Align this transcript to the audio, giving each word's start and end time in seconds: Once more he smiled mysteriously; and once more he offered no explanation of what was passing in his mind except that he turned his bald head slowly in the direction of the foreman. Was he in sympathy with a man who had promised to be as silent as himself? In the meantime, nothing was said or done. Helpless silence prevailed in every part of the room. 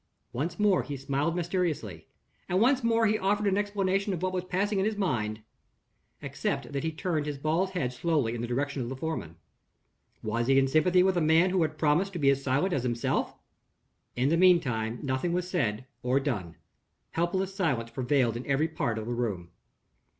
Once 0.33 0.57
more 0.59 0.81
he 0.81 0.97
smiled 0.97 1.35
mysteriously; 1.35 2.07
and 2.49 2.59
once 2.59 2.83
more 2.83 3.05
he 3.05 3.19
offered 3.19 3.53
no 3.53 3.59
explanation 3.59 4.13
of 4.13 4.23
what 4.23 4.33
was 4.33 4.43
passing 4.43 4.79
in 4.79 4.85
his 4.85 4.97
mind 4.97 5.43
except 6.23 6.71
that 6.71 6.83
he 6.83 6.91
turned 6.91 7.27
his 7.27 7.37
bald 7.37 7.69
head 7.77 7.93
slowly 7.93 8.33
in 8.33 8.41
the 8.41 8.47
direction 8.47 8.81
of 8.81 8.89
the 8.89 8.95
foreman. 8.95 9.35
Was 10.23 10.47
he 10.47 10.57
in 10.57 10.67
sympathy 10.67 11.03
with 11.03 11.17
a 11.17 11.21
man 11.21 11.51
who 11.51 11.61
had 11.61 11.77
promised 11.77 12.13
to 12.13 12.19
be 12.19 12.31
as 12.31 12.41
silent 12.41 12.73
as 12.73 12.81
himself? 12.81 13.35
In 14.15 14.29
the 14.29 14.37
meantime, 14.37 14.97
nothing 15.03 15.33
was 15.33 15.47
said 15.47 15.85
or 16.01 16.19
done. 16.19 16.55
Helpless 17.11 17.53
silence 17.53 17.91
prevailed 17.91 18.35
in 18.35 18.43
every 18.47 18.67
part 18.69 18.97
of 18.97 19.05
the 19.05 19.13
room. 19.13 19.51